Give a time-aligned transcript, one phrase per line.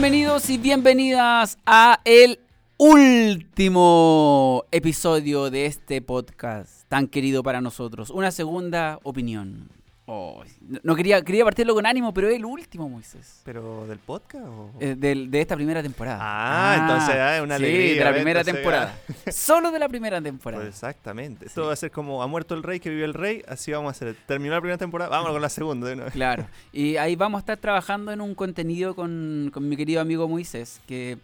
[0.00, 2.38] Bienvenidos y bienvenidas a el
[2.78, 8.08] último episodio de este podcast tan querido para nosotros.
[8.08, 9.68] Una segunda opinión.
[10.12, 10.42] Oh,
[10.82, 13.42] no quería, quería partirlo con ánimo, pero es el último, Moisés.
[13.44, 14.72] ¿Pero del podcast o...?
[14.80, 16.18] Eh, del- de esta primera temporada.
[16.20, 17.94] Ah, entonces ah, es una sí, alegría.
[17.94, 18.98] de la primera temporada.
[19.30, 20.64] Solo de la primera temporada.
[20.64, 21.44] Pues exactamente.
[21.44, 21.46] Sí.
[21.50, 23.88] Esto va a ser como ha muerto el rey, que vive el rey, así vamos
[23.88, 24.16] a hacer.
[24.26, 26.12] Terminó la primera temporada, vámonos con la segunda de una vez.
[26.12, 26.46] Claro.
[26.72, 30.80] Y ahí vamos a estar trabajando en un contenido con, con mi querido amigo Moisés,
[30.88, 31.18] que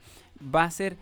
[0.54, 0.96] va a ser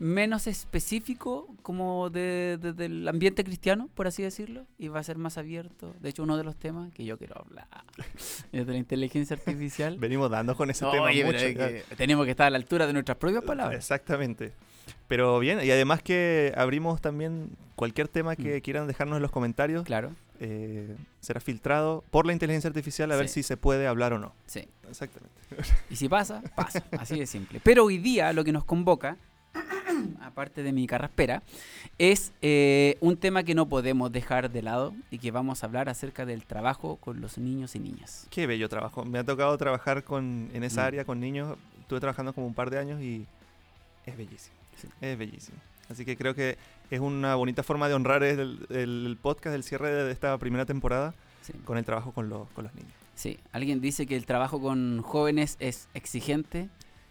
[0.00, 5.18] menos específico como de, de- del ambiente cristiano, por así decirlo, y va a ser
[5.18, 5.94] más abierto.
[6.00, 7.68] De hecho, uno de los temas que yo quiero hablar
[8.52, 9.98] es de la inteligencia artificial.
[9.98, 11.36] Venimos dando con ese tema Oye, mucho.
[11.38, 11.68] es ya.
[11.68, 13.76] que tenemos que estar a la altura de nuestras propias palabras.
[13.76, 14.52] Exactamente.
[15.06, 18.60] Pero bien, y además que abrimos también cualquier tema que Mm.
[18.62, 23.28] quieran dejarnos en los comentarios, Claro, eh, será filtrado por la inteligencia artificial a ver
[23.28, 24.32] si se puede hablar o no.
[24.46, 24.66] sí.
[24.88, 25.30] Exactamente.
[25.88, 26.82] Y si pasa, pasa.
[26.98, 27.60] Así de simple.
[27.62, 29.16] Pero hoy día lo que nos convoca,
[30.20, 31.42] aparte de mi carraspera,
[31.98, 35.88] es eh, un tema que no podemos dejar de lado y que vamos a hablar
[35.88, 38.26] acerca del trabajo con los niños y niñas.
[38.30, 39.04] Qué bello trabajo.
[39.04, 40.86] Me ha tocado trabajar con, en esa Mm.
[40.86, 41.56] área con niños.
[41.80, 43.26] Estuve trabajando como un par de años y
[44.06, 44.56] es bellísimo.
[44.80, 44.88] Sí.
[45.00, 45.58] Es bellísimo.
[45.88, 46.56] Así que creo que
[46.90, 51.52] es una bonita forma de honrar el, podcast, el cierre de esta primera temporada Sí.
[51.64, 52.92] con el trabajo con los, con los niños.
[53.16, 56.68] Sí, alguien dice que el trabajo con jóvenes es exigente,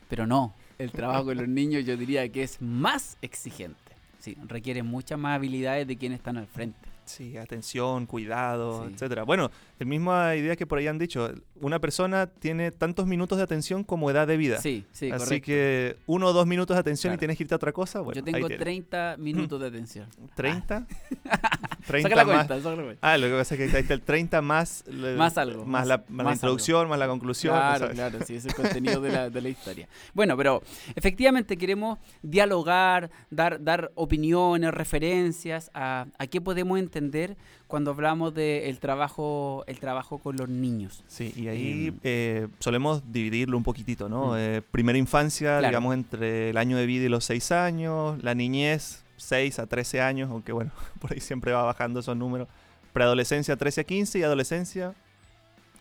[0.08, 0.54] pero no.
[0.80, 3.78] El trabajo con los niños yo diría que es más exigente.
[4.20, 6.80] Sí, requiere muchas más habilidades de quienes están al frente.
[7.06, 8.94] Sí, atención, cuidado, Sí.
[8.94, 9.24] etcétera.
[9.24, 11.34] Bueno, la misma idea que por ahí han dicho.
[11.60, 14.62] Una persona tiene tantos minutos de atención como edad de vida.
[14.62, 15.46] Sí, sí, Así correcto.
[15.48, 17.18] que uno o dos minutos de atención Claro.
[17.18, 18.02] y tienes que irte a otra cosa.
[18.02, 18.64] Bueno, yo ahí tengo tienes.
[18.64, 20.08] 30 minutos de atención.
[20.38, 20.86] ¿30?
[20.86, 20.88] Saca
[21.86, 22.36] 30 la más.
[22.48, 23.12] cuenta, saca la cuenta.
[23.12, 24.84] Ah, lo que pasa es que ahí está el 30 más...
[24.88, 27.54] le- Más algo, Más, más- la, más la introducción, más la conclusión.
[27.56, 27.96] Claro, ¿sabes?
[27.96, 29.88] claro, sí, es el contenido de la, de la historia.
[30.14, 30.62] Bueno, pero
[30.96, 37.36] efectivamente queremos dialogar, dar, dar opiniones, referencias a, a qué podemos entender
[37.68, 41.04] cuando hablamos del trabajo, el trabajo con los niños.
[41.08, 42.00] Sí, y ahí Em.
[42.04, 44.32] eh, solemos dividirlo un poquitito, ¿no?
[44.32, 44.36] Mm.
[44.38, 45.68] Eh, primera infancia, Claro.
[45.68, 50.02] digamos, entre el año de vida y los 6 años, la niñez, 6 a 13
[50.02, 52.48] años, aunque bueno, por ahí siempre va bajando esos números.
[52.94, 54.94] Preadolescencia, 13 a 15 y adolescencia,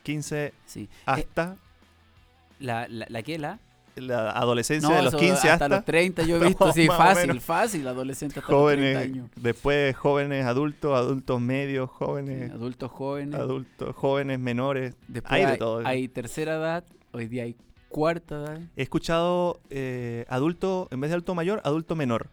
[0.02, 0.82] 15 Sí.
[0.82, 1.56] Eh, hasta
[2.58, 3.58] la, la, la que la.
[3.96, 6.72] la adolescencia No, de los eso 15 hasta, hasta, los 30 yo he No, visto,
[6.72, 9.30] sí, más o fácil, fácil, adolescente hasta los 30 jóvenes, años.
[9.36, 13.34] después jóvenes adultos, adultos medios, Sí, jóvenes, adultos jóvenes.
[13.40, 14.94] adultos jóvenes, menores.
[15.08, 15.82] Después hay hay, de todo.
[15.86, 17.56] hay tercera edad, hoy día hay
[17.88, 18.60] cuarta edad.
[18.76, 22.28] He escuchado eh, adulto, en vez de adulto mayor, adulto menor.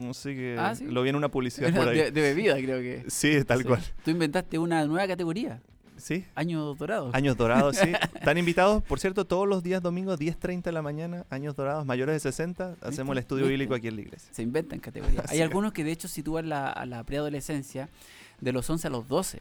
[0.00, 0.84] No sé que Ah, ¿sí?
[0.86, 1.96] lo vi en una publicidad por ahí.
[1.98, 3.04] De, de bebida, creo que.
[3.08, 3.64] Sí, tal Sí.
[3.64, 3.82] cual.
[4.04, 5.60] Tú inventaste una nueva categoría,
[5.96, 7.14] Sí, años dorados.
[7.14, 7.92] años dorados, sí.
[8.14, 12.14] Están invitados, por cierto, todos los días domingos, 10.30 de la mañana, años dorados, mayores
[12.14, 13.52] de 60, hacemos el estudio ¿Viste?
[13.52, 14.28] bíblico aquí en la iglesia.
[14.32, 15.24] Se inventan categorías.
[15.26, 17.90] Así Hay algunos que de hecho sitúan la, a la preadolescencia
[18.40, 19.40] de los 11 a los 12.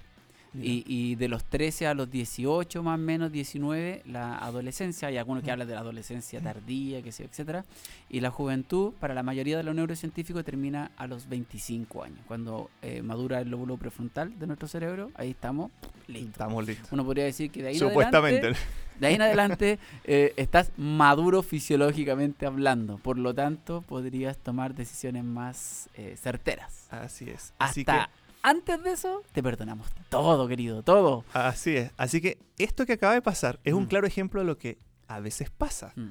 [0.53, 5.07] Y, y de los 13 a los 18, más o menos 19, la adolescencia.
[5.07, 7.65] Hay algunos que hablan de la adolescencia tardía, que sé, etcétera.
[8.09, 12.19] Y la juventud, para la mayoría de los neurocientíficos, termina a los 25 años.
[12.27, 15.71] Cuando eh, madura el lóbulo prefrontal de nuestro cerebro, ahí estamos
[16.07, 16.31] listos.
[16.31, 16.91] Estamos listos.
[16.91, 18.39] Uno podría decir que de ahí en Supuestamente.
[18.39, 18.59] adelante,
[18.99, 22.97] de ahí en adelante eh, estás maduro fisiológicamente hablando.
[22.97, 26.87] Por lo tanto, podrías tomar decisiones más eh, certeras.
[26.89, 27.53] Así es.
[27.59, 31.23] Así Hasta que, antes de eso, te perdonamos todo, querido, todo.
[31.33, 31.91] así es.
[31.97, 33.87] Así que esto que acaba de pasar es un Mm.
[33.87, 34.77] claro ejemplo de lo que
[35.07, 35.91] a veces pasa.
[35.95, 36.09] Mm.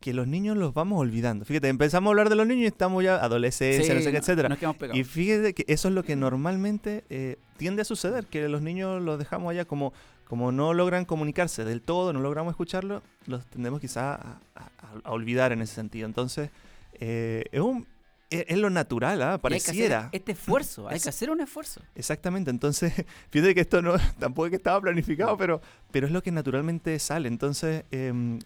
[0.00, 1.44] Que los niños los vamos olvidando.
[1.44, 4.48] Fíjate, empezamos a hablar de los niños y estamos ya adolescencia, sé qué, no- etcétera.
[4.48, 4.98] Nos quedamos pegados.
[4.98, 9.02] Y fíjate que eso es lo que normalmente eh, tiende a suceder, que los niños
[9.02, 9.92] los dejamos allá como,
[10.26, 14.70] como no logran comunicarse del todo, no logramos escucharlo, los tendemos quizá a, a-
[15.04, 16.06] a olvidar en ese sentido.
[16.06, 16.48] Entonces,
[16.94, 17.86] eh, es, un,
[18.30, 19.40] es, es lo natural, ¿ah?
[19.42, 20.08] Y hay que hacer pareciera.
[20.12, 21.82] este esfuerzo, hay Es- que hacer un esfuerzo.
[21.94, 22.92] Exactamente, entonces,
[23.30, 25.60] fíjate que esto no tampoco es que estaba planificado, pero,
[25.90, 27.28] pero es lo que naturalmente sale.
[27.28, 28.38] Entonces, em,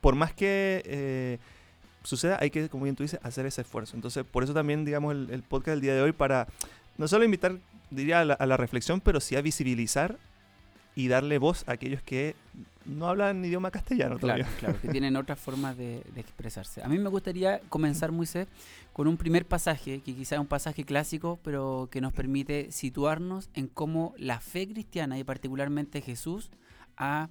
[0.00, 1.38] por más que eh,
[2.04, 3.96] suceda, hay que, como bien tú dices, hacer ese esfuerzo.
[3.96, 6.46] Entonces, por eso también, digamos, el, el podcast del día de hoy para
[6.98, 7.58] no solo invitar,
[7.90, 10.16] diría, a la, a la reflexión, pero sí a visibilizar
[10.94, 12.34] y darle voz a aquellos que
[12.86, 14.58] no hablan idioma castellano Claro, todavía.
[14.58, 16.82] claro, que tienen otras formas de, de expresarse.
[16.82, 18.46] A mí me gustaría comenzar, Moisés,
[18.92, 23.50] con un primer pasaje, que quizá es un pasaje clásico, pero que nos permite situarnos
[23.54, 26.50] en cómo la fe cristiana y particularmente Jesús
[26.96, 27.28] ha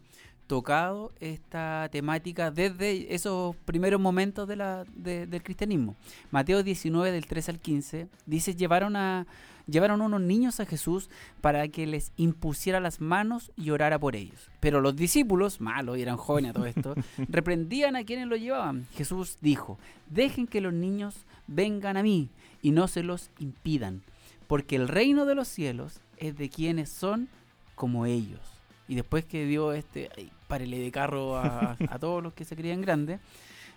[0.47, 5.95] tocado esta temática desde esos primeros momentos de la, de- del cristianismo.
[6.29, 9.25] Mateo 19, del 3 al 15, dice, llevaron, a,
[9.67, 11.09] llevaron unos niños a Jesús
[11.41, 14.49] para que les impusiera las manos y orara por ellos.
[14.59, 16.95] Pero los discípulos, malos y eran jóvenes a todo esto,
[17.29, 18.85] reprendían a quienes lo llevaban.
[18.95, 19.77] Jesús dijo,
[20.09, 22.29] dejen que los niños vengan a mí
[22.61, 24.01] y no se los impidan,
[24.47, 27.29] porque el reino de los cielos es de quienes son
[27.75, 28.41] como ellos.
[28.87, 32.55] Y después que dio este ay, párele de carro a, a todos los que se
[32.55, 33.19] creían grandes,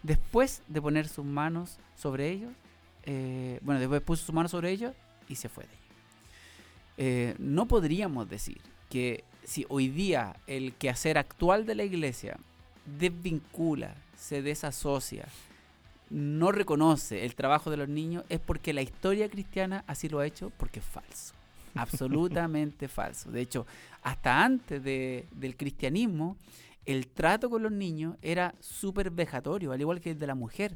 [0.02, 2.52] después de poner sus manos sobre ellos,
[3.04, 4.92] eh, bueno, después puso sus manos sobre ellos
[5.28, 5.84] y se fue de ellos.
[6.96, 8.60] Eh, no podríamos decir
[8.90, 12.38] que si hoy día el quehacer actual de la iglesia
[12.98, 15.26] desvincula, se desasocia,
[16.10, 20.26] no reconoce el trabajo de los niños, es porque la historia cristiana así lo ha
[20.26, 21.34] hecho, porque es falso.
[21.74, 23.30] Absolutamente falso.
[23.30, 23.66] De hecho,
[24.02, 26.36] hasta antes de- del cristianismo,
[26.86, 30.74] el trato con los niños era súper vejatorio, al igual que el de la mujer.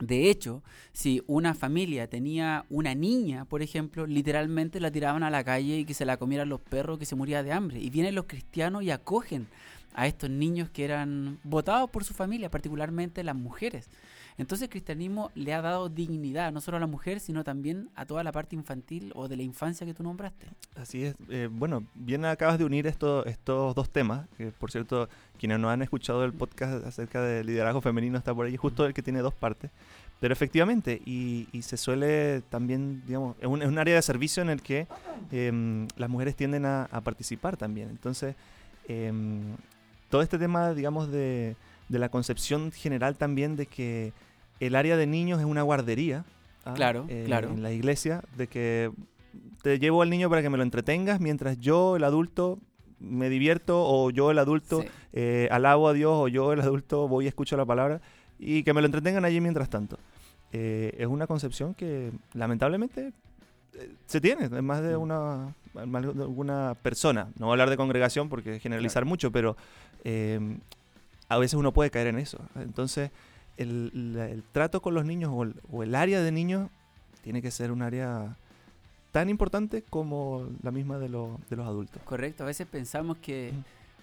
[0.00, 0.62] De hecho,
[0.92, 5.84] si una familia tenía una niña, por ejemplo, literalmente la tiraban a la calle y
[5.84, 7.80] que se la comieran los perros, que se moría de hambre.
[7.80, 9.46] Y vienen los cristianos y acogen
[9.94, 13.88] a estos niños que eran votados por su familia, particularmente las mujeres.
[14.36, 18.04] Entonces el cristianismo le ha dado dignidad no solo a la mujer, sino también a
[18.04, 20.46] toda la parte infantil o de la infancia que tú nombraste.
[20.74, 21.14] Así es.
[21.28, 25.08] Eh, bueno, bien acabas de unir esto- estos dos temas, que por cierto,
[25.38, 28.92] quienes no han escuchado el podcast acerca del liderazgo femenino está por ahí, justo el
[28.92, 29.70] que tiene dos partes.
[30.20, 34.48] Pero efectivamente, y, se suele también, digamos, es un, es un área de servicio en
[34.48, 34.86] el que
[35.30, 37.88] em, las mujeres tienden a, a participar también.
[37.90, 38.34] Entonces,
[38.88, 39.42] em,
[40.08, 41.56] todo este tema, digamos, de,
[41.88, 44.12] de la concepción general también de que
[44.60, 46.24] el área de niños es una guardería.
[46.64, 46.74] ¿ah?
[46.74, 47.48] Claro, Eh, claro.
[47.50, 48.90] En la iglesia, de que
[49.62, 52.58] te llevo al niño para que me lo entretengas mientras yo, el adulto,
[53.00, 54.88] me divierto o yo, el adulto, Sí.
[55.12, 58.00] eh, alabo a Dios o yo, el adulto, voy y escucho la palabra
[58.38, 59.98] y que me lo entretengan allí mientras tanto.
[60.52, 63.12] Eh, es una concepción que lamentablemente
[63.74, 65.00] eh, se tiene en más de Mm.
[65.02, 65.54] una,
[65.86, 67.28] más de alguna persona.
[67.38, 69.56] No voy a hablar de congregación porque generalizar mucho, pero
[71.34, 72.38] a veces uno puede caer en eso.
[72.56, 73.10] Entonces,
[73.56, 76.68] el, trato con los niños o el, o el área de niños
[77.22, 78.36] tiene que ser un área
[79.12, 82.02] tan importante como la misma de, lo- de los adultos.
[82.04, 83.52] Correcto, a veces pensamos que,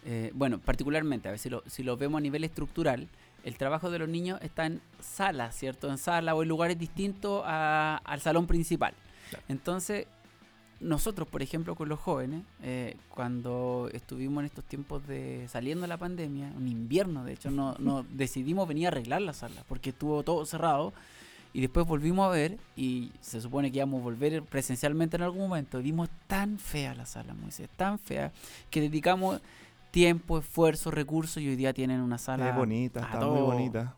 [0.06, 3.08] eh, bueno, particularmente, a veces lo- si lo vemos a nivel estructural,
[3.44, 5.90] el trabajo de los niños está en salas, ¿cierto?
[5.90, 8.94] En sala o en lugares distintos a- al salón principal.
[9.30, 9.46] Claro.
[9.50, 10.08] Entonces,
[10.82, 15.88] nosotros, por ejemplo, con los jóvenes, eh, cuando estuvimos en estos tiempos de saliendo de
[15.88, 19.92] la pandemia, un invierno, de hecho, no, no decidimos venir a arreglar la sala porque
[19.92, 20.92] estuvo todo cerrado.
[21.54, 25.42] Y después volvimos a ver, y se supone que íbamos a volver presencialmente en algún
[25.50, 25.80] momento.
[25.82, 28.32] y Vimos tan fea la sala, Moisés, tan fea,
[28.70, 29.42] que dedicamos
[29.92, 33.98] tiempo, esfuerzo, recursos y hoy día tienen una sala es bonita, está todo- muy bonita.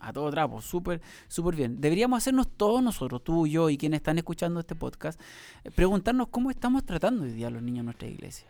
[0.00, 1.80] A todo trapo, súper, súper bien.
[1.80, 5.20] Deberíamos hacernos todos nosotros, tú, yo y quienes están escuchando este podcast,
[5.64, 8.48] eh, preguntarnos cómo estamos tratando hoy día a los niños en nuestra iglesia.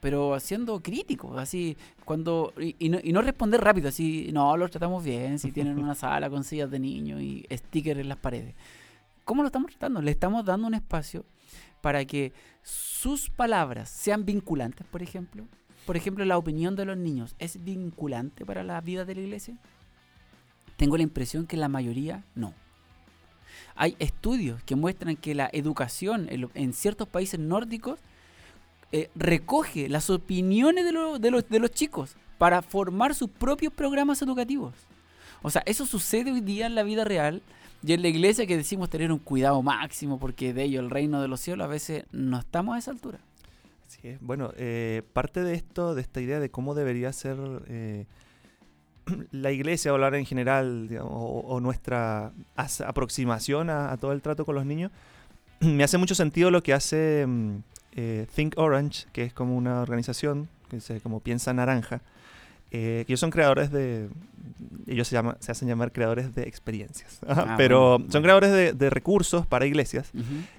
[0.00, 2.52] Pero siendo críticos, así, cuando.
[2.58, 5.94] Y, y no, y no responder rápido, así, no, los tratamos bien, si tienen una
[5.96, 8.54] sala con sillas de niños y stickers en las paredes.
[9.24, 10.02] ¿Cómo lo estamos tratando?
[10.02, 11.24] Le estamos dando un espacio
[11.80, 12.32] para que
[12.62, 15.46] sus palabras sean vinculantes, por ejemplo.
[15.86, 19.56] Por ejemplo, la opinión de los niños es vinculante para la vida de la iglesia.
[20.82, 22.54] Tengo la impresión que la mayoría no.
[23.76, 28.00] Hay estudios que muestran que la educación en, ciertos países nórdicos
[28.90, 34.22] eh, recoge las opiniones de, de los, de los chicos para formar sus propios programas
[34.22, 34.74] educativos.
[35.42, 37.42] O sea, eso sucede hoy día en la vida real
[37.84, 41.22] y en la iglesia que decimos tener un cuidado máximo porque de ello el reino
[41.22, 43.20] de los cielos a veces no estamos a esa altura.
[44.20, 47.36] Bueno, eh, parte de esto, de esta idea de cómo debería ser
[47.68, 48.06] eh,
[49.32, 52.32] la iglesia o hablar en general, digamos, o, o nuestra
[52.86, 54.90] aproximación a, a todo el trato con los niños,
[55.60, 57.56] me hace mucho sentido lo que hace mm,
[57.96, 62.00] eh, Think Orange, que es como una organización que se como piensa naranja,
[62.70, 64.08] eh, que ellos son creadores de,
[64.86, 68.10] ellos se, llama- se hacen llamar creadores de experiencias, Ah, pero bueno.
[68.12, 70.10] son creadores de- de recursos para iglesias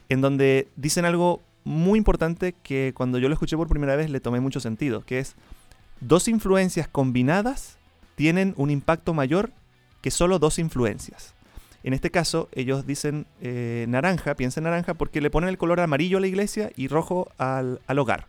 [0.09, 4.19] en donde dicen algo muy importante que cuando yo lo escuché por primera vez le
[4.19, 5.33] tomé mucho sentido, que es
[6.01, 7.77] dos influencias combinadas
[8.15, 9.51] tienen un impacto mayor
[10.01, 11.33] que solo dos influencias.
[11.83, 16.17] En este caso, ellos dicen eh, naranja, piensen naranja, porque le ponen el color amarillo
[16.17, 18.25] a la iglesia y rojo al, al hogar.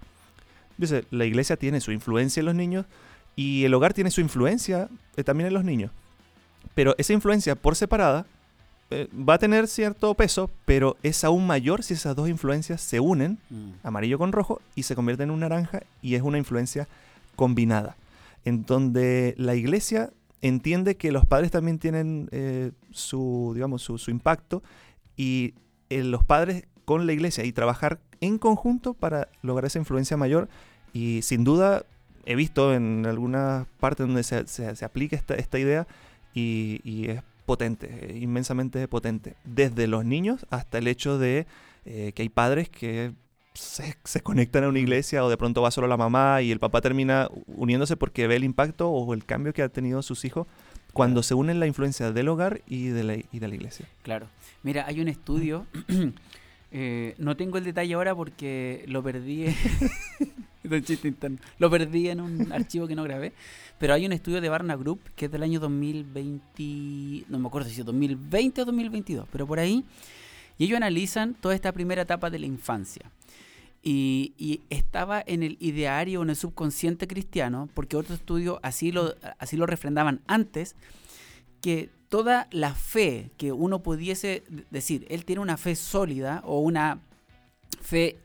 [0.76, 2.86] Dice, la iglesia tiene su influencia en los niños
[3.36, 5.92] y el hogar tiene su influencia eh, también en los niños.
[6.74, 8.26] Pero esa influencia por separada
[8.90, 12.98] eh, va a tener cierto peso, pero es aún mayor si esas dos influencias se
[13.00, 13.70] unen, Mm.
[13.84, 16.88] amarillo con rojo, y se convierten en un naranja y es una influencia
[17.36, 17.96] combinada.
[18.44, 20.10] En donde la iglesia
[20.42, 24.62] entiende que los padres también tienen eh, su, digamos, su, impacto
[25.16, 25.54] y
[25.88, 30.48] eh, los padres con la iglesia y trabajar en conjunto para lograr esa influencia mayor
[30.92, 31.84] y sin duda
[32.26, 35.86] he visto en algunas partes donde se, se- se aplica esta, esta idea
[36.34, 39.34] y, y es potente, eh, inmensamente potente.
[39.44, 41.46] Desde los niños hasta el hecho de
[41.84, 43.12] que hay padres que
[43.54, 46.58] se, se conectan a una iglesia o de pronto va solo la mamá y el
[46.58, 50.46] papá termina uniéndose porque ve el impacto o el cambio que han tenido sus hijos
[50.92, 53.86] cuando se unen la influencia del hogar y de la, y de la iglesia.
[54.02, 54.28] Claro.
[54.62, 55.66] Mira, hay un estudio.
[56.72, 59.46] eh, no tengo el detalle ahora porque lo perdí.
[61.58, 63.34] Lo perdí en un archivo que no grabé.
[63.78, 67.26] Pero hay un estudio de Barna Group que es del año 2020.
[67.28, 69.84] No me acuerdo si es 2020 o 2022, pero por ahí.
[70.56, 73.10] Y ellos analizan toda esta primera etapa de la infancia.
[73.86, 79.56] Y, estaba en el ideario, en el subconsciente cristiano, porque otros estudios así lo, así
[79.56, 80.74] lo refrendaban antes,
[81.60, 87.00] que toda la fe que uno pudiese decir, él tiene una fe sólida o una
[87.82, 88.16] fe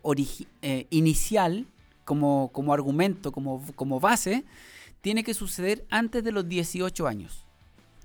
[0.61, 1.65] eh, inicial
[2.05, 4.45] como, como argumento, como, como base,
[5.01, 7.45] tiene que suceder antes de los 18 años.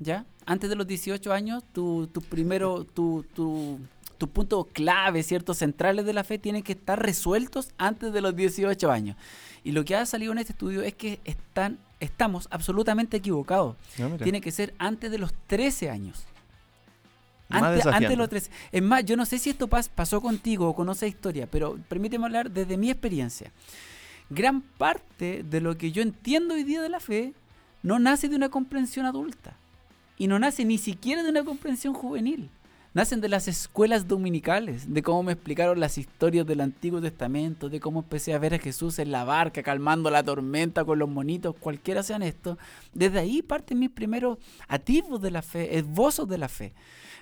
[0.00, 0.26] ¿Ya?
[0.44, 3.78] Antes de los 18 años, tu, tu primero, tu, tu,
[4.28, 8.90] puntos clave, ciertos centrales de la fe tienen que estar resueltos antes de los 18
[8.90, 9.16] años.
[9.62, 13.76] Y lo que ha salido en este estudio es que están, estamos absolutamente equivocados.
[13.98, 14.10] ¿no?
[14.10, 14.22] Mira.
[14.24, 16.24] Tiene que ser antes de los 13 años.
[17.50, 18.50] Antes, antes de los 13.
[18.72, 22.24] Es más, yo no sé si esto pas- pasó contigo o conoces historia, pero permíteme
[22.24, 23.52] hablar desde mi experiencia.
[24.30, 27.34] Gran parte de lo que yo entiendo hoy día de la fe
[27.82, 29.56] no nace de una comprensión adulta.
[30.16, 32.48] Y no nace ni siquiera de una comprensión juvenil.
[32.94, 37.80] Nacen de las escuelas dominicales, de cómo me explicaron las historias del Antiguo Testamento, de
[37.80, 41.56] cómo empecé a ver a Jesús en la barca calmando la tormenta con los monitos,
[41.58, 42.56] cualquiera sean estos.
[42.92, 46.72] Desde ahí parten mis primeros atisbos de la fe, esbozos de la fe.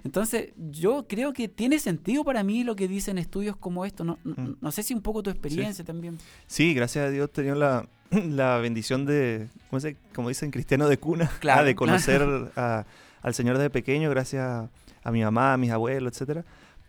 [0.05, 4.05] Entonces, yo creo que tiene sentido para mí lo que dicen estudios como estos.
[4.07, 4.57] No, no- Mm.
[4.61, 6.19] no sé si un poco tu experiencia también.
[6.49, 10.87] Sí, gracias a Dios he tenido la, la bendición de, ¿cómo, se- como dicen, cristiano
[10.87, 11.63] de cuna, Claro.
[11.63, 12.21] ah, de conocer
[12.57, 12.85] a-
[13.23, 14.69] al Señor desde pequeño, gracias a,
[15.03, 16.45] a mi mamá, a mis abuelos, etcétera.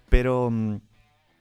[0.09, 0.75] Pero mm,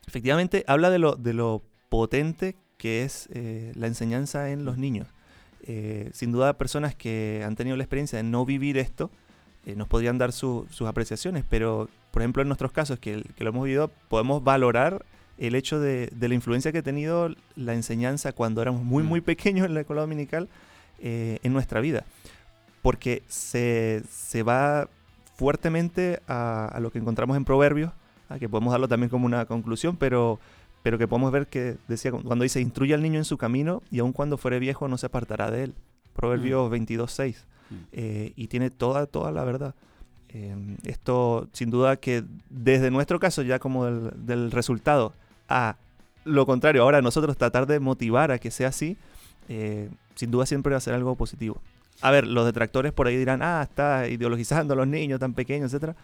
[0.06, 5.06] efectivamente habla de lo, de lo potente que es eh, la enseñanza en los niños.
[5.64, 9.10] Eh, sin duda, personas que han tenido la experiencia de no vivir esto
[9.64, 13.44] eh, nos podrían dar su- sus apreciaciones, pero por ejemplo en nuestros casos que, que
[13.44, 15.04] lo hemos vivido, podemos valorar
[15.38, 19.06] el hecho de, de la influencia que ha tenido la enseñanza cuando éramos muy, Mm.
[19.06, 20.48] muy pequeños en la escuela dominical
[20.98, 22.04] eh, en nuestra vida.
[22.82, 24.88] Porque se, se va
[25.34, 27.92] fuertemente a, a lo que encontramos en Proverbios,
[28.28, 30.38] a que podemos darlo también como una conclusión, pero,
[30.82, 33.98] pero que podemos ver que decía cuando dice, instruye al niño en su camino y
[34.00, 35.74] aun cuando fuere viejo no se apartará de él.
[36.14, 37.36] Proverbios 22.6.
[37.70, 37.74] Mm.
[37.92, 39.74] Eh, y tiene toda, toda la verdad.
[40.28, 45.12] Eh, esto, sin duda que desde nuestro caso, ya como del, del resultado,
[45.48, 45.76] a
[46.24, 48.96] lo contrario, ahora nosotros tratar de motivar a que sea así,
[49.48, 51.60] eh, sin duda siempre va a ser algo positivo.
[52.00, 55.66] A ver, los detractores por ahí dirán, ah, está ideologizando a los niños tan pequeños,
[55.72, 55.94] etcétera.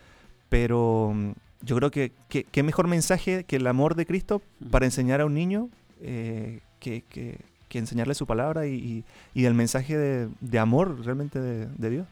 [0.48, 1.30] Pero mm,
[1.62, 5.26] yo creo que que- qué mejor mensaje que el amor de Cristo para enseñar a
[5.26, 5.68] un niño
[6.00, 9.04] eh, que, que- que enseñarle su palabra y, y-
[9.34, 12.06] y el mensaje de, de amor realmente de, de Dios.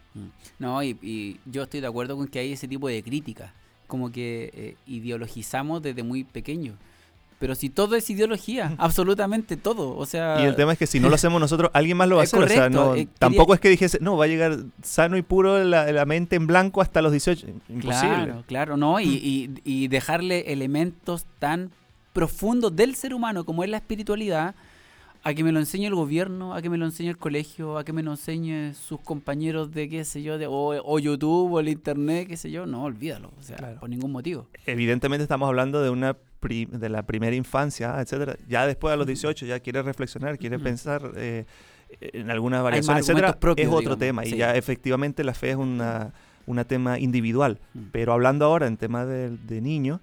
[0.59, 3.55] No, y, y yo estoy de acuerdo con que hay ese tipo de crítica,
[3.87, 6.75] como que eh, ideologizamos desde muy pequeño.
[7.39, 9.95] Pero si todo es ideología, absolutamente todo.
[9.97, 12.17] O sea, Y el tema es que si no lo hacemos nosotros, alguien más lo
[12.17, 12.43] va a hacer.
[12.43, 15.23] o sea, no- eh, quería- tampoco es que dijese, no, va a llegar sano y
[15.23, 17.47] puro la, la mente en blanco hasta los 18.
[17.69, 17.83] Imposible.
[17.91, 19.01] Claro, claro, ¿no?
[19.01, 21.71] Y, y- y dejarle elementos tan
[22.15, 24.55] profundos del ser humano como es la espiritualidad
[25.23, 27.85] a que me lo enseñe el gobierno, a que me lo enseñe el colegio, a
[27.85, 31.61] que me lo enseñe sus compañeros de qué sé yo, de, o, o YouTube o
[31.61, 33.81] el internet, qué sé yo, no, olvídalo, o sea, Claro.
[33.81, 34.47] por ningún motivo.
[34.67, 38.37] Evidentemente estamos hablando de una de la primera infancia, etcétera.
[38.49, 41.45] Ya después a los 18 ya quiere reflexionar, quiere pensar eh,
[42.01, 43.39] en alguna más variación, etcétera.
[43.39, 44.23] propios, es otro digamos, tema.
[44.25, 44.35] sí.
[44.35, 46.13] Y ya efectivamente la fe es una,
[46.47, 47.59] una tema individual.
[47.93, 50.01] Pero hablando ahora en tema de, de niños,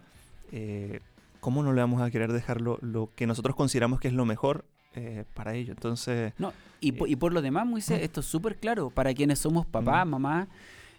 [0.51, 0.99] eh,
[1.39, 4.25] ¿cómo no le vamos a querer dejar lo, lo que nosotros consideramos que es lo
[4.25, 5.75] mejor eh, para ellos?
[5.77, 9.39] Entonces, No, y, po- y por lo demás, Moisés, esto es súper claro para quienes
[9.39, 10.09] somos papás, Mm.
[10.09, 10.47] mamás.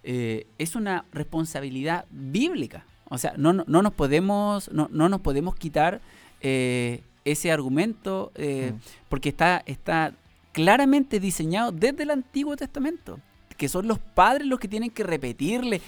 [0.07, 2.85] eh, es una responsabilidad bíblica.
[3.15, 6.01] O sea, no, no, nos, podemos, no, no nos podemos quitar
[6.41, 8.81] eh, ese argumento eh, mm.
[9.09, 10.13] porque está, está
[10.53, 13.19] claramente diseñado desde el Antiguo Testamento,
[13.57, 15.81] que son los padres los que tienen que repetirle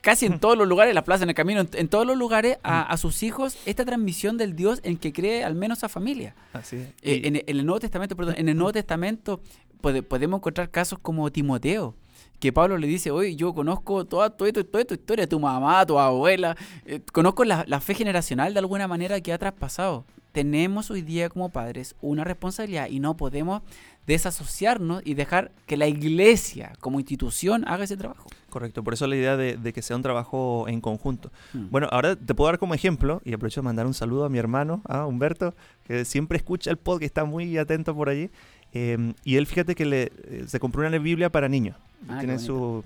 [0.00, 2.58] casi en todos los lugares, en la plaza, en el camino, en, todos los lugares,
[2.62, 6.34] a, sus hijos esta transmisión del Dios en que cree al menos a familia.
[6.52, 6.88] Así es.
[7.02, 9.40] Eh, en, el Nuevo Testamento, perdón, en el Nuevo Testamento
[9.80, 11.94] podemos encontrar casos como Timoteo,
[12.40, 15.98] que Pablo le dice, oye, yo conozco toda, toda, toda, tu historia, tu mamá, tu
[15.98, 16.56] abuela,
[16.86, 20.04] eh, conozco la, la, fe generacional de alguna manera que ha traspasado.
[20.32, 23.62] Tenemos hoy día como padres una responsabilidad y no podemos
[24.06, 28.28] desasociarnos y dejar que la iglesia como institución haga ese trabajo.
[28.48, 31.30] Correcto, por eso la idea de, que sea un trabajo en conjunto.
[31.52, 31.68] Hmm.
[31.70, 34.38] Bueno, ahora te puedo dar como ejemplo, y aprovecho de mandar un saludo a mi
[34.38, 35.54] hermano, a Humberto,
[35.84, 38.30] que siempre escucha el podcast, está muy atento por allí.
[38.72, 41.76] Em, y él, fíjate que le, eh, se compró una Biblia para niños.
[42.08, 42.84] Ah, tiene su,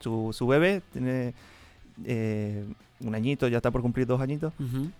[0.00, 1.34] su, su, bebé, tiene
[2.04, 2.64] eh,
[3.00, 4.52] un añito, ya está por cumplir dos añitos.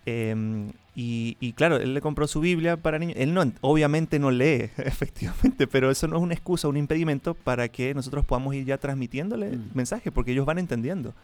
[0.05, 3.17] Em, y, claro, él le compró su Biblia para niños.
[3.19, 7.69] Él no, obviamente no lee, efectivamente, pero eso no es una excusa, un impedimento para
[7.69, 9.71] que nosotros podamos ir ya transmitiéndole mm.
[9.75, 11.15] mensajes, porque ellos van entendiendo.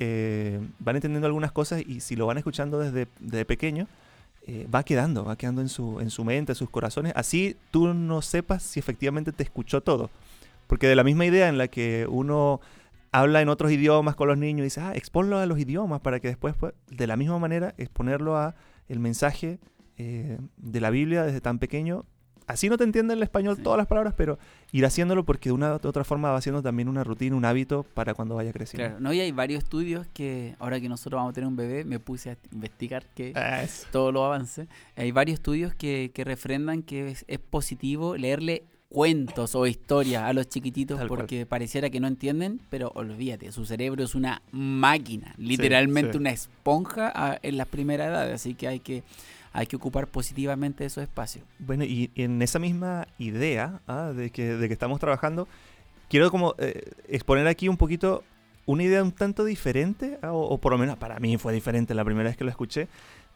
[0.00, 3.88] Eh, van entendiendo algunas cosas y si lo van escuchando desde, desde pequeño,
[4.50, 7.12] eh, va quedando, va quedando en su, en su mente, en sus corazones.
[7.14, 10.08] Así tú no sepas si efectivamente te escuchó todo.
[10.66, 12.62] Porque de la misma idea en la que uno
[13.12, 16.18] habla en otros idiomas con los niños y dice, ah, exponlo a los idiomas para
[16.18, 16.54] que después,
[16.90, 18.54] de la misma manera, exponerlo a
[18.88, 19.58] el mensaje
[19.98, 22.06] eh, de la Biblia desde tan pequeño.
[22.48, 24.38] Así no te entienden el español todas las palabras, pero
[24.72, 27.84] ir haciendo porque de una u otra forma va siendo también una rutina, un hábito
[27.94, 28.88] para cuando vaya creciendo.
[28.88, 31.84] Claro, no, y hay varios estudios que ahora que nosotros vamos a tener un bebé,
[31.84, 33.34] me puse a investigar que
[33.92, 34.66] todo lo avance.
[34.96, 40.48] Hay varios estudios que, que refrendan que es positivo leerle cuentos o historias a los
[40.48, 46.30] chiquititos porque pareciera que no entienden, pero olvídate, su cerebro es una máquina, literalmente una
[46.30, 49.02] esponja en las primeras edades, así que hay que
[49.58, 51.44] hay que ocupar positivamente esos espacios.
[51.58, 55.48] Bueno, y en esa misma idea ah, de, que, de que estamos trabajando,
[56.08, 58.22] quiero como eh, exponer aquí un poquito
[58.66, 62.04] una idea un tanto diferente, ah, o, por lo menos para mí fue diferente la
[62.04, 62.86] primera vez que lo escuché,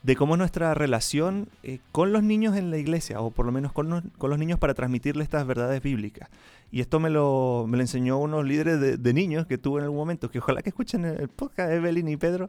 [0.05, 3.73] de cómo nuestra relación eh, con los niños en la iglesia, o por lo menos
[3.73, 6.29] con, los niños para transmitirles estas verdades bíblicas.
[6.71, 9.99] Y esto me lo, me lo enseñó unos líderes de, niños que tuve en algún
[9.99, 12.49] momento, que ojalá que escuchen el podcast, Evelyn y Pedro,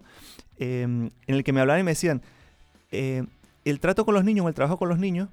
[0.59, 2.21] em, en el que me hablaban y me decían,
[2.91, 3.23] eh,
[3.65, 5.30] el trato con los niños o el trabajo con los niños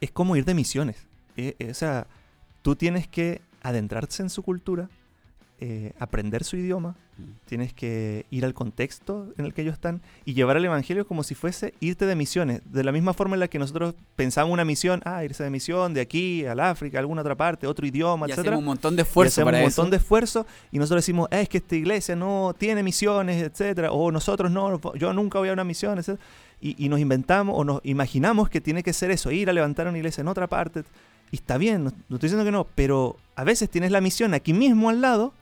[0.00, 1.06] es como ir de misiones.
[1.36, 2.06] Eh, o sea,
[2.62, 4.88] tú tienes que adentrarse en su cultura,
[5.60, 7.22] eh, aprender su idioma, mm.
[7.44, 11.24] tienes que ir al contexto en el que ellos están y llevar el Evangelio como
[11.24, 12.60] si fuese irte de misiones.
[12.64, 15.94] De la misma forma en la que nosotros pensamos una misión, ah, irse de misión
[15.94, 18.56] de aquí al África, alguna otra parte, otro idioma, y etcétera.
[18.56, 21.74] un montón de esfuerzo un montón de esfuerzo y nosotros decimos, ah, es que esta
[21.74, 26.24] iglesia no tiene misiones, etcétera, o nosotros no, yo nunca voy a una misión, etcétera.
[26.60, 29.98] Y, nos inventamos o nos imaginamos que tiene que ser eso, ir a levantar una
[29.98, 30.82] iglesia en otra parte.
[31.30, 34.52] Y está bien, no estoy diciendo que no, pero a veces tienes la misión aquí
[34.52, 35.32] mismo al lado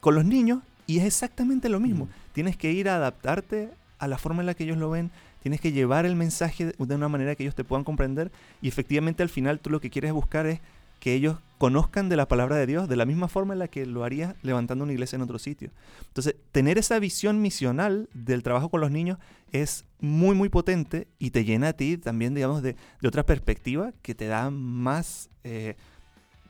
[0.00, 2.06] con los niños y es exactamente lo mismo.
[2.06, 2.08] Mm.
[2.32, 5.60] Tienes que ir a adaptarte a la forma en la que ellos lo ven, tienes
[5.60, 9.28] que llevar el mensaje de una manera que ellos te puedan comprender y efectivamente al
[9.28, 10.60] final tú lo que quieres buscar es
[10.98, 13.86] que ellos conozcan de la palabra de Dios de la misma forma en la que
[13.86, 15.70] lo harías levantando una iglesia en otro sitio.
[16.08, 19.18] Entonces, tener esa visión misional del trabajo con los niños
[19.52, 22.74] es muy, muy potente y te llena a ti también, digamos, de,
[23.06, 25.76] otra perspectiva que te da más, eh,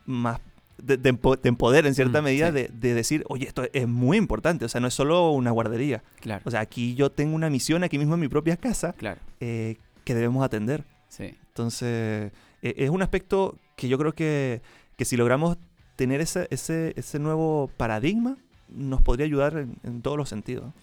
[0.07, 0.39] más
[0.79, 4.81] de, de, en cierta mm, medida de, decir, oye, esto es muy importante, o sea,
[4.81, 6.01] no es solo una guardería.
[6.21, 6.41] Claro.
[6.43, 9.21] O sea, aquí yo tengo una misión, aquí mismo en mi propia casa, claro.
[9.39, 10.85] Eh, que debemos atender.
[11.07, 11.35] Sí.
[11.49, 12.31] Entonces,
[12.63, 14.61] e, es un aspecto que yo creo que,
[14.97, 15.57] que si logramos
[15.95, 18.37] tener ese, ese, ese nuevo paradigma,
[18.69, 20.73] nos podría ayudar en, todos los sentidos.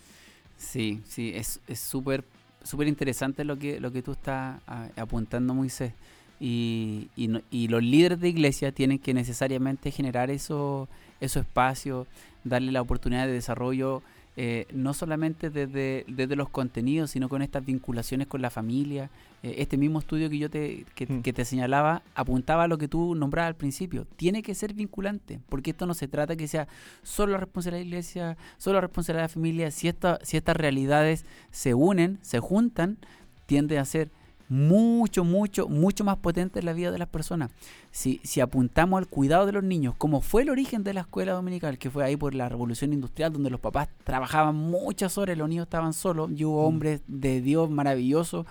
[0.57, 2.25] Sí, sí, es súper
[2.63, 4.61] súper interesante lo que, lo que tú estás
[4.97, 5.93] apuntando, Moisés.
[6.39, 10.89] Y, y, los líderes de iglesia tienen que necesariamente generar esos
[11.21, 12.07] eso espacios,
[12.45, 14.03] darle la oportunidad de desarrollo,
[14.43, 19.11] eh, no solamente desde, desde, los contenidos, sino con estas vinculaciones con la familia.
[19.43, 21.21] Eh, este mismo estudio que yo te, mm.
[21.21, 24.07] que, te señalaba apuntaba a lo que tú nombrabas al principio.
[24.17, 26.69] Tiene que ser vinculante, porque esto no se trata que sea
[27.03, 29.71] solo la responsabilidad de la iglesia, solo la responsabilidad de la familia.
[29.71, 32.97] Si, esta, si estas realidades se unen, se juntan,
[33.45, 34.11] tiende a ser
[34.51, 37.53] mucho, mucho, mucho más potente en la vida de las personas.
[37.93, 41.33] Si, si apuntamos al cuidado de los niños, como fue el origen de la escuela
[41.33, 45.39] dominical, que fue ahí por la revolución industrial, donde los papás trabajaban muchas horas y
[45.39, 46.67] los niños estaban solos, y hubo mm.
[46.67, 48.45] hombres de Dios maravillosos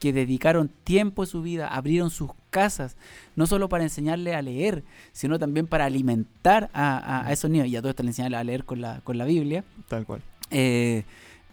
[0.00, 2.96] que dedicaron tiempo de su vida, abrieron sus casas,
[3.36, 7.80] no solo para enseñarle a leer, sino también para alimentar a, esos niños, y a
[7.80, 9.64] todos están enseñarle a leer con la, con la Biblia.
[9.88, 10.20] Tal cual.
[10.50, 11.04] Eh,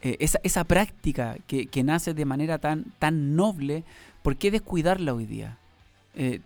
[0.01, 3.83] eh, esa, esa, práctica que, que, nace de manera tan, tan noble,
[4.23, 5.57] ¿por qué descuidarla hoy día?
[6.15, 6.41] Eh,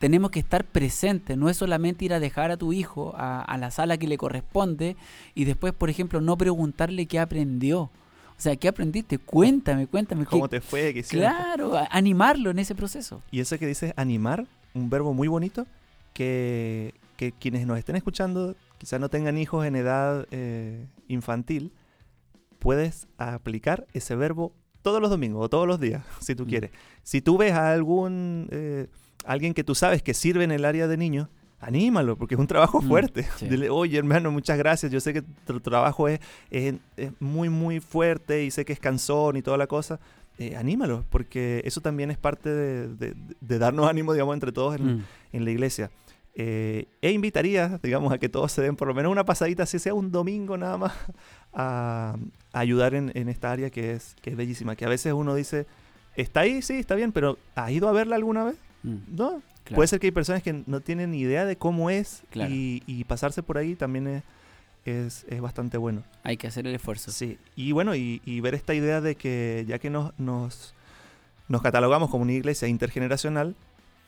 [0.00, 3.70] tenemos que estar presentes, no es solamente ir a dejar a tu hijo a, la
[3.70, 4.96] sala que le corresponde
[5.34, 7.82] y después, por ejemplo, no preguntarle qué aprendió.
[7.82, 9.18] O sea, ¿qué aprendiste?
[9.18, 10.24] Cuéntame, cuéntame.
[10.24, 10.94] ¿Cómo te fue?
[10.94, 13.22] ¿Qué claro, animarlo en ese proceso.
[13.30, 15.66] Y eso que dices animar, un verbo muy bonito,
[16.14, 21.72] que, que quienes nos estén escuchando, quizás no tengan hijos en edad eh, infantil,
[22.60, 26.48] puedes aplicar ese verbo todos los domingos o todos los días, si tú mm.
[26.48, 26.70] quieres.
[27.02, 28.86] Si tú ves a algún eh,
[29.24, 32.46] alguien que tú sabes que sirve en el área de niños, anímalo, porque es un
[32.46, 33.26] trabajo mm, fuerte.
[33.40, 36.20] Dile, oye hermano, muchas gracias, yo sé que tu trabajo es,
[36.50, 36.74] es,
[37.18, 39.98] muy, muy fuerte y sé que es cansón y toda la cosa.
[40.38, 45.04] Eh, anímalo, porque eso también es parte de, darnos ánimo, digamos, entre todos en, mm.
[45.32, 45.90] en la iglesia.
[46.34, 49.78] Eh, e invitaría, digamos, a que todos se den por lo menos una pasadita, si
[49.78, 50.92] sea un domingo nada más,
[51.52, 52.16] a,
[52.52, 54.76] ayudar en, esta área que es, que es bellísima.
[54.76, 55.66] Que a veces uno dice,
[56.16, 58.56] está ahí, sí, está bien, pero ¿has ido a verla alguna vez?
[58.82, 58.96] Mm.
[59.16, 59.42] No.
[59.74, 63.42] Puede ser que hay personas que no tienen ni idea de cómo es y, pasarse
[63.42, 64.22] por ahí también
[64.84, 66.02] es, es, bastante bueno.
[66.24, 67.12] Hay que hacer el esfuerzo.
[67.12, 67.38] Sí.
[67.54, 70.74] Y bueno, y, ver esta idea de que ya que nos, nos,
[71.46, 73.54] nos catalogamos como una iglesia intergeneracional,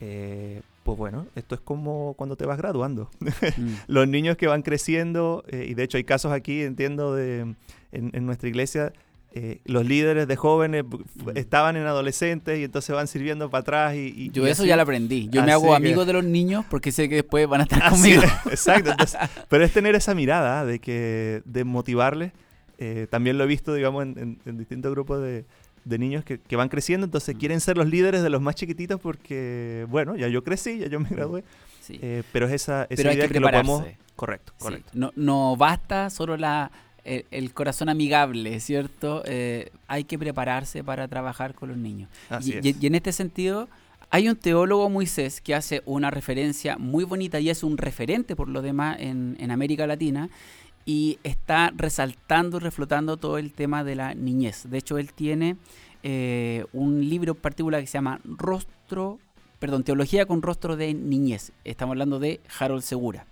[0.01, 3.09] eh, pues bueno, esto es como cuando te vas graduando.
[3.19, 3.73] Mm.
[3.87, 7.55] Los niños que van creciendo, eh, y de hecho hay casos aquí, entiendo, de,
[7.91, 8.93] en, nuestra iglesia,
[9.35, 11.29] eh, los líderes de jóvenes mm.
[11.35, 13.95] estaban en adolescentes y entonces van sirviendo para atrás.
[13.95, 15.29] Y, Yo eso ya lo aprendí.
[15.31, 18.21] Yo me hago amigo de los niños porque sé que después van a estar conmigo.
[18.49, 18.91] exacto.
[19.49, 22.33] pero es tener esa mirada de que de motivarles.
[22.77, 25.45] Eh, también lo he visto, digamos, en distintos grupos de,
[25.85, 29.85] de niños que, van creciendo, entonces quieren ser los líderes de los más chiquititos porque,
[29.89, 31.43] bueno, ya yo crecí, ya yo me gradué.
[31.89, 33.83] Eh, pero es esa, esa idea que, lo podemos...
[34.15, 34.91] Correcto, correcto.
[34.93, 36.71] No, no basta solo la,
[37.03, 39.23] el, corazón amigable, ¿cierto?
[39.25, 42.09] Eh, hay que prepararse para trabajar con los niños.
[42.41, 43.67] y, y, en este sentido,
[44.09, 48.47] hay un teólogo, Moisés, que hace una referencia muy bonita y es un referente por
[48.47, 50.29] lo demás en, en América Latina
[50.85, 54.69] y está resaltando y reflotando todo el tema de la niñez.
[54.69, 55.57] De hecho, él tiene
[56.03, 59.19] eh, un libro particular que se llama Rostro,
[59.59, 61.51] perdón, Teología con Rostro de Niñez.
[61.63, 63.25] Estamos hablando de Harold Segura.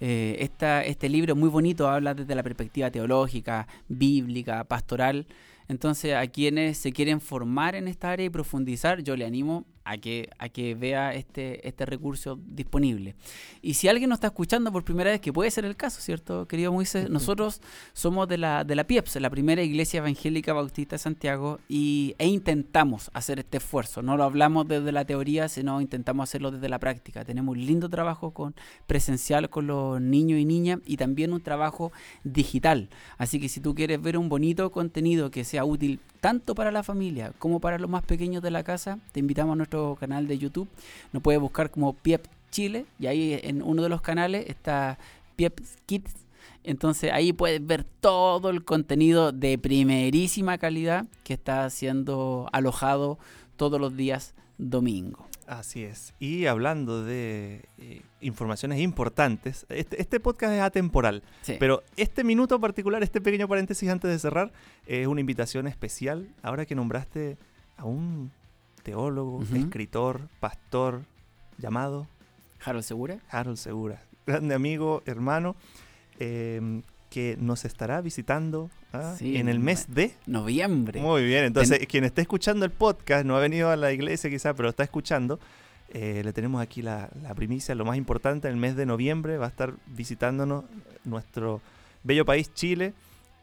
[0.00, 0.50] Eh,
[0.84, 5.26] este libro es muy bonito, habla desde la perspectiva teológica, bíblica, pastoral.
[5.68, 9.96] Entonces, a quienes se quieren formar en esta área y profundizar, yo le animo a
[9.96, 13.14] que, a que vea este, este recurso disponible.
[13.62, 16.46] Y si alguien nos está escuchando por primera vez, que puede ser el caso, ¿cierto,
[16.46, 17.08] querido Moisés?
[17.08, 17.62] Nosotros
[17.94, 22.26] somos de la, de la PIEPS, la primera iglesia evangélica bautista de Santiago, y, e
[22.26, 24.02] intentamos hacer este esfuerzo.
[24.02, 27.24] No lo hablamos desde la teoría, sino intentamos hacerlo desde la práctica.
[27.24, 28.54] Tenemos un lindo trabajo con,
[28.86, 31.92] presencial con los niños y niñas y también un trabajo
[32.24, 32.90] digital.
[33.16, 36.82] Así que si tú quieres ver un bonito contenido que sea útil tanto para la
[36.82, 40.38] familia como para los más pequeños de la casa, te invitamos a nuestro canal de
[40.38, 40.68] YouTube.
[41.12, 44.98] Nos puedes buscar como Piep Chile y ahí en uno de los canales está
[45.36, 46.14] Piep Kids.
[46.64, 53.18] Entonces ahí puedes ver todo el contenido de primerísima calidad que está siendo alojado
[53.56, 55.26] todos los días domingo.
[55.46, 56.12] Así es.
[56.18, 61.22] Y hablando de eh, informaciones importantes, este, este, podcast es atemporal,
[61.58, 64.52] pero este minuto particular, este pequeño paréntesis antes de cerrar,
[64.86, 66.28] es una invitación especial.
[66.42, 67.38] Ahora que nombraste
[67.78, 68.30] a un
[68.88, 71.02] teólogo, escritor, pastor,
[71.58, 72.06] llamado...
[72.64, 73.18] Harold Segura.
[73.30, 75.56] Harold Segura, grande amigo, hermano.
[76.18, 79.14] Em, que nos estará visitando ¿ah?
[79.20, 81.00] en el mes de noviembre.
[81.00, 84.54] Muy bien, entonces quien esté escuchando el podcast, no ha venido a la iglesia quizá,
[84.54, 85.38] pero está escuchando,
[85.92, 89.38] eh, le tenemos aquí la, la, primicia, lo más importante, en el mes de noviembre
[89.38, 90.64] va a estar visitándonos
[91.04, 91.62] nuestro
[92.04, 92.92] bello país Chile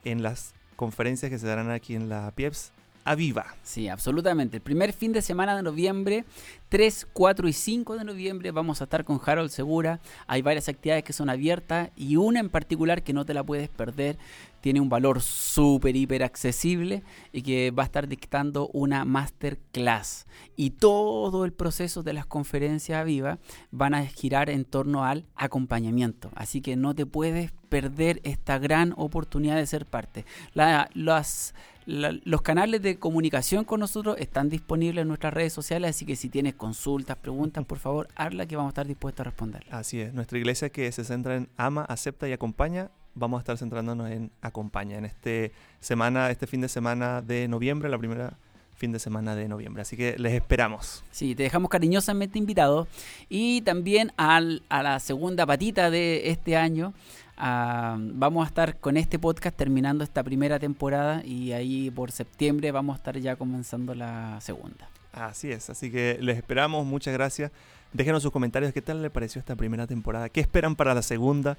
[0.03, 2.71] en las conferencias que se darán aquí en la PIEPS
[3.07, 3.55] Aviva.
[3.61, 4.57] Sí, absolutamente.
[4.57, 6.25] El primer fin de semana de noviembre,
[6.69, 9.99] 3, 4 y 5 de noviembre, vamos a estar con Harold Segura.
[10.25, 13.69] Hay varias actividades que son abiertas y una en particular que no te la puedes
[13.69, 14.17] perder.
[14.59, 20.25] Tiene un valor súper, hiper accesible y que va a estar dictando una masterclass.
[20.55, 23.37] Y todo el proceso de las conferencias Aviva
[23.69, 26.31] van a girar en torno al acompañamiento.
[26.33, 30.25] Así que no te puedes perder esta gran oportunidad de ser parte.
[30.55, 31.53] las
[31.85, 36.29] los canales de comunicación con nosotros están disponibles en nuestras redes sociales, así que si
[36.29, 39.65] tienes consultas, preguntas, por favor, hazla que vamos a estar dispuestos a responder.
[39.69, 43.57] Así es, nuestra iglesia que se centra en ama, acepta y acompaña, vamos a estar
[43.57, 44.97] centrándonos en acompaña.
[44.97, 48.37] En este semana, este fin de semana de noviembre, la primera
[48.75, 49.81] fin de semana de noviembre.
[49.81, 51.03] Así que les esperamos.
[51.11, 52.87] Sí, te dejamos cariñosamente invitados.
[53.29, 56.93] Y también al, a la segunda patita de este año.
[57.37, 62.71] ah, vamos a estar con este podcast terminando esta primera temporada y ahí por septiembre
[62.71, 64.87] vamos a estar ya comenzando la segunda.
[65.11, 67.51] Así es, así que les esperamos, muchas gracias.
[67.93, 71.57] Déjenos sus comentarios, qué tal les pareció esta primera temporada, qué esperan para la segunda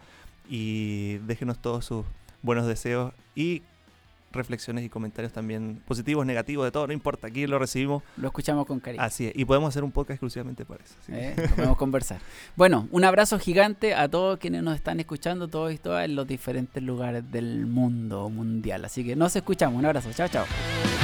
[0.48, 2.04] y déjenos todos sus
[2.42, 3.62] buenos deseos y
[4.36, 8.02] reflexiones y comentarios también positivos, negativos, de todo, no importa, aquí lo recibimos.
[8.16, 9.02] Lo escuchamos con cariño.
[9.02, 10.94] Así es, y podemos hacer un podcast exclusivamente para eso.
[11.08, 11.34] ¿eh?
[11.54, 12.20] Podemos conversar.
[12.56, 16.26] Bueno, un abrazo gigante a todos quienes nos están escuchando, todos y todas en los
[16.26, 18.84] diferentes lugares del mundo mundial.
[18.84, 19.78] Así que nos escuchamos.
[19.78, 20.10] Un abrazo.
[20.12, 20.95] Chao, chao.